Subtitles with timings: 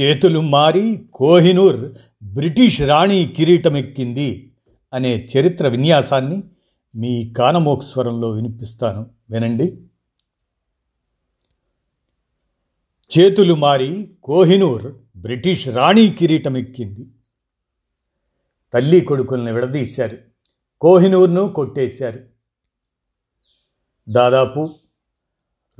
[0.00, 1.92] చేతులు మారి కోహినూర్
[2.22, 4.52] బ్రిటిష్ రాణి కిరీటమెక్కింది
[4.94, 6.42] అనే చరిత్ర విన్యాసాన్ని
[6.96, 9.10] మీ కానమోక్ స్వరంలో వినిపిస్తాను.
[9.30, 9.82] వినండి.
[13.18, 17.10] చేతులు మారి కోహినూర్ బ్రిటిష్ రాణి కిరీటమెక్కింది.
[18.72, 20.18] తల్లి కొడుకుల్ని విడదీశారు.
[20.80, 22.20] కోహినూర్ను కొట్టేశారు.
[24.12, 24.74] దాదాపు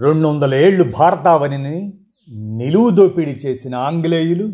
[0.00, 4.52] రెండు వందల ఏళ్ళు భారతావనిని నిలువు దోపిడీ చేసిన ఆంగ్లేయులు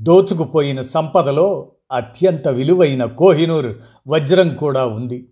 [0.00, 3.74] దోచుకుపోయిన సంపదలో అత్యంత విలువైన కోహినూర్
[4.08, 5.28] వజ్రం కూడా ఉంది.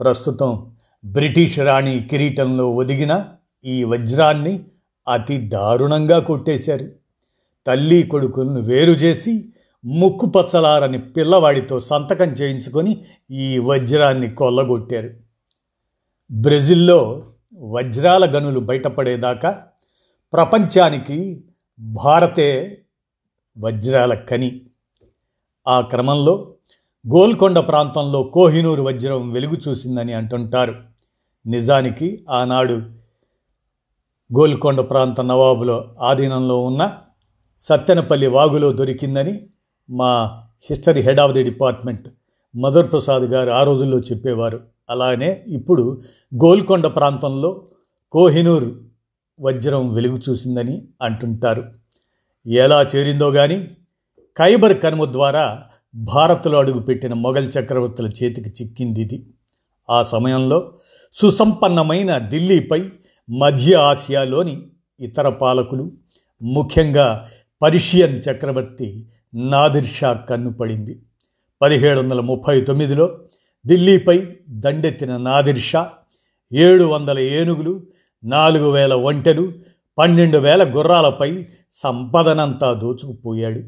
[0.00, 0.72] ప్రస్తుతం
[1.04, 3.26] బ్రిటిష్ రాణి కిరీటంలో ఒదిగిన
[3.64, 4.64] ఈ వజ్రాన్ని
[5.08, 6.88] అతి దారుణంగా కొట్టేశారు.
[7.66, 9.48] తల్లి కొడుకులను వేరు చేసి
[9.84, 15.10] ముక్కు పచ్చలారని పిల్లవాడితో సంతకం చేయించుకొని ఈ వజ్రాన్ని కొల్లగొట్టారు.
[16.32, 17.26] బ్రెజిల్లో
[17.58, 19.62] వజ్రాల గనులు బయటపడేదాకా
[20.32, 21.44] ప్రపంచానికి
[21.78, 22.80] భారతే
[23.58, 24.60] వజ్రాల కని.
[25.68, 26.54] ఆ క్రమంలో
[27.08, 30.74] గోల్కొండ ప్రాంతంలో కోహినూరు వజ్రం వెలుగు చూసిందని అంటుంటారు.
[31.46, 32.72] నిజానికి ఆనాడు
[34.38, 36.92] గోల్కొండ ప్రాంత నవాబులో ఆధీనంలో ఉన్న
[37.60, 39.40] సత్తెనపల్లి వాగులో దొరికిందని
[39.90, 42.08] మా history head of the department
[42.56, 44.60] Madhur Prasad garu ఆ రోజుల్లో చెప్పేవారు.
[44.90, 46.02] అలానే ఇప్పుడు
[46.34, 47.66] గోల్కొండ ప్రాంతంలో
[48.12, 48.64] కోహినూర్
[49.40, 51.64] వజ్రం వెలుగు చూసిందని అంటుంటారు.
[52.46, 53.66] ఎలా చేరిందో గాని
[54.38, 55.62] ఖైబర్ కనుమ ద్వారా
[55.94, 59.26] భారత్లో అడుగుపెట్టిన మొఘల్ చక్రవర్తుల చేతికి చిక్కింది ఇది.
[59.90, 60.74] ఆ సమయంలో
[61.14, 62.90] సుసంపన్నమైన ఢిల్లీపై
[63.30, 64.66] మధ్య ఆసియాలోని
[65.00, 65.92] ఇతర పాలకులు
[66.42, 67.30] ముఖ్యంగా
[67.62, 71.02] పర్షియన్ చక్రవర్తి నాదిర్ షా కన్ను పడింది.
[71.62, 73.18] పదిహేడు వందల ముప్పై తొమ్మిదిలో
[73.68, 75.90] ఢిల్లీపై దండెత్తిన నాదిర్ షా
[76.52, 77.86] ఏడు వందల ఏనుగులు
[78.24, 79.52] నాలుగు వేల ఒంటెలు
[79.98, 83.60] పన్నెండు వేల గుర్రాలపై సంపదనంతా దోచుకుపోయాడు.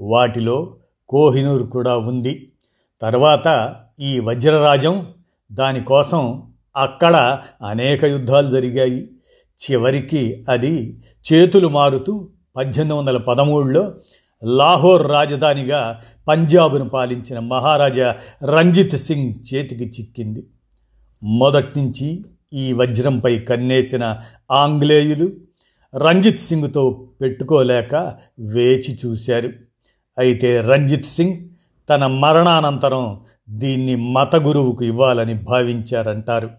[0.00, 0.76] వాటిలో
[1.08, 2.52] కోహినూర్ కూడా ఉంది.
[3.00, 5.06] తర్వాత ఈ వజ్రరాజం
[5.52, 9.08] దానికోసం అక్కడ అనేక యుద్ధాలు జరిగాయి.
[9.58, 11.02] చివరికి అది
[11.32, 13.94] చేతులు మారుతూ పద్దెనిమిది వందల పదమూడులో
[14.44, 20.46] లాహోర్ రాజధానిగా పంజాబ్ను పాలించిన మహారాజా రంజిత్ సింగ్ చేతికి చిక్కింది.
[21.22, 24.16] మొదటి నుంచి ఈ వజ్రంపై కన్నేసిన
[24.50, 25.30] ఆంగ్లేయులు
[25.96, 27.94] రంజిత్ సింగ్తో పెట్టుకోలేక
[28.40, 29.50] వేచి చూశారు.
[30.18, 31.36] అయితే రంజిత్ సింగ్
[31.90, 33.20] తన మరణానంతరం
[33.50, 36.50] దీన్ని మత గురువుకు ఇవ్వాలని భావించారంటారు.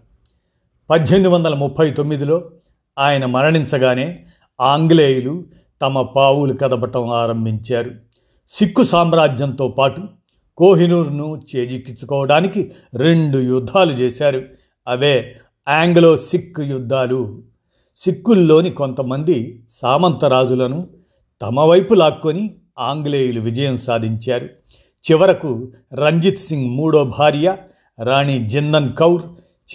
[0.90, 2.50] పద్దెనిమిది వందల ముప్పై తొమ్మిదిలో
[2.98, 4.26] ఆయన మరణించగానే
[4.60, 5.44] ఆంగ్లేయులు
[5.82, 7.90] తమ పావులు కదపటం ఆరంభించారు.
[8.48, 10.02] సిక్కు సామ్రాజ్యంతో పాటు
[10.56, 14.44] కోహినూర్ను చేజిక్కించుకోవడానికి రెండు యుద్ధాలు చేశారు.
[14.88, 15.36] అవే
[15.68, 17.42] ఆంగ్లో సిక్ యుద్ధాలు.
[17.96, 20.86] సిక్కుల్లోని కొంతమంది సామంతరాజులను
[21.42, 24.44] తమ వైపు లాక్కొని ఆంగ్లేయులు విజయం సాధించారు.
[25.04, 27.56] చివరకు రంజిత్ సింగ్ మూడో భార్య
[28.04, 29.22] రాణి జిందన్ కౌర్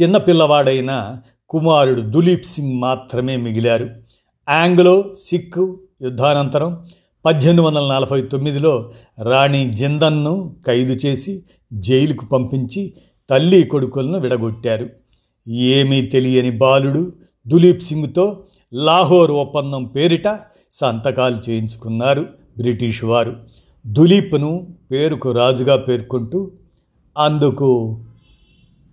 [0.01, 1.17] చిన్నపిల్లవాడైన
[1.49, 3.89] కుమారుడు దులీప్ సింగ్ మాత్రమే మిగిలారు.
[4.49, 6.85] ఆంగ్లో సిక్ యుద్ధానంతరం
[7.25, 8.91] పద్దెనిమిది వందల నలభై తొమ్మిదిలో
[9.21, 11.43] రాణి జిందన్ను ఖైదు చేసి
[11.73, 12.93] జైలుకు పంపించి
[13.29, 14.89] తల్లి కొడుకులను విడగొట్టారు.
[15.47, 17.11] ఏమీ తెలియని బాలుడు
[17.47, 20.39] దులీప్ సింగ్తో లాహోర్ ఒప్పందం పేరిట
[20.71, 22.25] సంతకాలు చేయించుకున్నారు
[22.57, 23.35] బ్రిటిష్ వారు.
[23.87, 26.51] దులీప్ను పేరుకు రాజుగా పేర్కొంటూ
[27.17, 28.01] అందుకు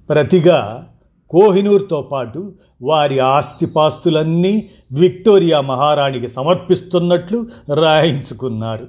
[0.08, 0.88] ప్రతిగా
[1.30, 8.88] కోహినూర్తో పాటు వారి ఆస్తిపాస్తులన్నీ విక్టోరియా మహారాణికి సమర్పిస్తున్నట్లు రాయించుకున్నారు.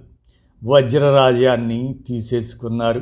[0.65, 3.01] వజ్రరాజ్యాన్ని తీసేసుకున్నారు.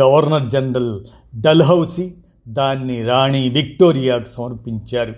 [0.00, 1.00] గవర్నర్ జనరల్
[1.40, 2.14] డల్హౌసీ
[2.48, 5.14] దాన్ని రాణి విక్టోరియాకు సమర్పించారు.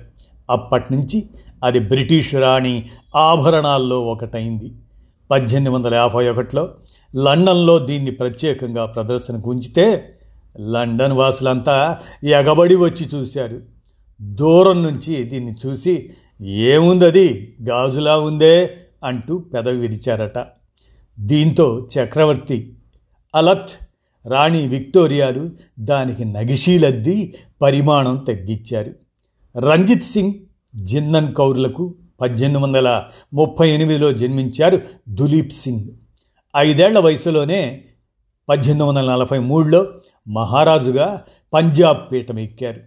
[0.51, 1.25] అప్పటి నుంచి
[1.65, 4.75] అది బ్రిటిష్ రాణి ఆభరణాల్లో ఒకటైంది.
[5.31, 6.69] పద్దెనిమిది వందల యాభై ఒకటిలో
[7.17, 10.19] లండన్లో దీన్ని ప్రత్యేకంగా ప్రదర్శనకు ఉంచితే
[10.61, 13.61] లండన్ వాసులంతా ఎగబడి వచ్చి చూశారు.
[14.23, 17.57] దూరం నుంచి దీన్ని చూసి ఏముందది?
[17.63, 18.77] గాజులా ఉందే?
[19.05, 20.47] అంటూ పెదవి విరిచారట.
[21.21, 22.77] దీంతో చక్రవర్తి
[23.35, 23.86] అలత్
[24.27, 28.95] రాణి విక్టోరియాలు దానికి నగిషీలద్ది పరిమాణం తగ్గించారు.
[29.59, 30.35] రంజిత్ సింగ్
[30.77, 33.03] జిందన్ కౌర్లకు పద్దెనిమిది వందల
[33.35, 35.85] ముప్పై ఎనిమిదిలో జన్మించారు దులీప్ సింగ్.
[36.57, 37.85] ఐదేళ్ళ వయసులోనే
[38.49, 39.87] పద్దెనిమిది వందల నలభై మూడులో
[40.29, 41.23] మహారాజుగా
[41.53, 42.81] పంజాబ్ పీఠం ఎక్కారు.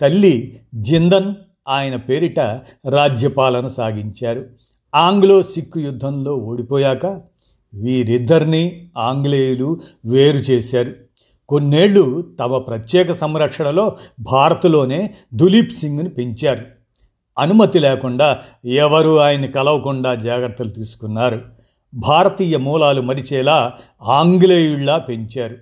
[0.00, 1.34] తల్లి జిందన్
[1.68, 2.40] ఆయన పేరిట
[2.88, 4.46] రాజ్యపాలన సాగించారు.
[4.94, 7.22] ఆంగ్లో సిక్కు యుద్ధంలో ఓడిపోయాక
[7.76, 10.92] వీరిద్దరినీ ఆంగ్లేయులు వేరు చేశారు.
[11.48, 16.64] కొన్నేళ్ళు తమ ప్రత్యేక సంరక్షణలో భారత్లోనే దులీప్ సింగ్ని పెంచారు.
[17.38, 21.40] అనుమతి లేకుండా ఎవరూ ఆయన్ని కలవకుండా జాగ్రత్తలు తీసుకున్నారు.
[21.94, 25.56] భారతీయ మూలాలు మరిచేలా ఆంగ్లేయుల్లా పెంచారు.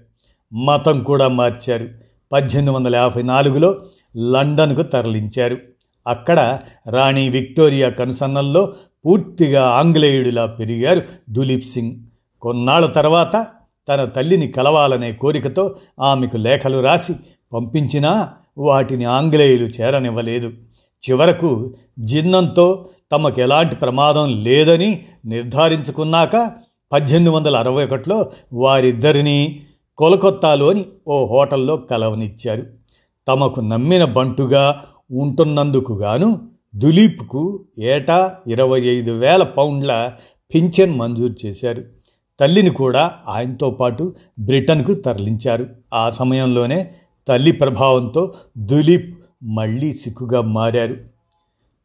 [0.54, 1.88] మతం కూడా మార్చారు.
[2.32, 3.82] పద్దెనిమిది వందల యాభై నాలుగులో
[4.32, 5.56] లండన్కు తరలించారు.
[6.06, 6.58] అక్కడ
[6.88, 8.72] రాణి విక్టోరియా కనుసన్నల్లో
[9.06, 11.96] పూర్తిగా ఆంగ్లేయుడిలా పెరిగారు దులీప్ సింగ్.
[12.40, 13.46] కొన్నాళ్ళ తర్వాత
[13.88, 17.12] తన తల్లిని కలవాలనే కోరికతో ఆమెకు లేఖలు రాసి
[17.52, 20.48] పంపించినా వాటిని ఆంగ్లేయులు చేరనివ్వలేదు.
[21.10, 26.52] చివరకు జిన్నంతో తమకు ఎలాంటి ప్రమాదం లేదని నిర్ధారించుకున్నాక
[26.92, 29.60] పద్దెనిమిది వందల అరవై ఒకటిలో వారిద్దరినీ
[29.98, 32.62] కోలకొత్తాలోని ఓ హోటల్లో కలవనిచ్చారు.
[33.28, 40.12] తమకు నమ్మిన బంటుగా ఉంటున్నందుకు గాను దులీప్కు ఏటా ఇరవై ఐదు వేల పౌండ్ల
[40.54, 41.84] పింఛన్ మంజూరు చేశారు.
[42.40, 45.66] తల్లిని కూడా ఆయనతో పాటు బ్రిటన్కు తరలించారు.
[45.94, 46.90] ఆ సమయంలోనే
[47.28, 50.96] తల్లి ప్రభావంతో దులీప్ మళ్ళీ సిక్కుగా మారారు.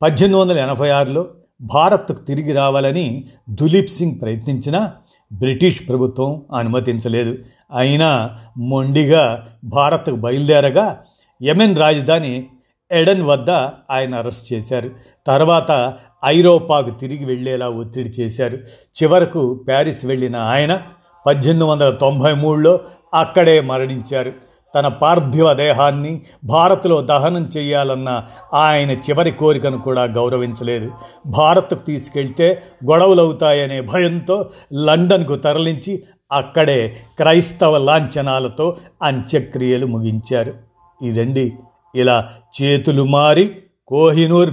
[0.01, 1.27] పద్దెనిమిది వందల ఎనభై ఆరులో
[1.61, 4.93] భారత్కు తిరిగి రావాలని దులీప్ సింగ్ ప్రయత్నించినా
[5.33, 7.37] బ్రిటిష్ ప్రభుత్వం అనుమతించలేదు.
[7.75, 11.03] అయినా మొండిగా భారత్కు బయలుదేరగా
[11.43, 12.47] యమెన్ రాజధాని
[12.91, 13.49] ఎడన్ వద్ద
[13.91, 14.89] ఆయన అరెస్ట్ చేశారు.
[15.27, 15.93] తర్వాత
[16.25, 18.57] ఐరోపాకు తిరిగి వెళ్ళేలా ఒత్తిడి చేశారు.
[19.03, 20.81] చివరకు ప్యారిస్ వెళ్ళిన ఆయన
[21.25, 22.79] పద్దెనిమిది వందల తొంభై మూడులో
[23.13, 24.33] అక్కడే మరణించారు.
[24.75, 30.91] తన పార్థివ దేహాన్ని భారత్లో దహనం చేయాలన్న ఆయన చివరి కోరికను కూడా గౌరవించలేదు.
[31.25, 40.53] భారత్కు తీసుకెళ్తే గొడవలవుతాయనే భయంతో లండన్కు తరలించి అక్కడే క్రైస్తవ లాంఛనాలతో అంత్యక్రియలు ముగించారు.
[41.01, 41.53] ఇదండి
[41.95, 42.29] ఇలా
[42.61, 43.55] చేతులు మారి
[43.87, 44.49] కోహినూర్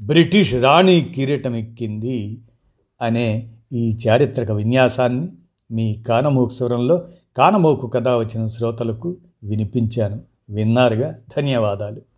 [0.00, 2.40] బ్రిటిష్ రాణి కిరీటం ఎక్కింది
[3.02, 5.28] అనే ఈ చారిత్రక విన్యాసాన్ని
[5.72, 7.06] మీ కానమోకు స్వరంలో
[7.36, 10.20] కానమోకు కథ వచ్చిన శ్రోతలకు వినిపించాను.
[10.50, 11.14] విన్నారుగా?
[11.36, 12.09] ధన్యవాదాలు.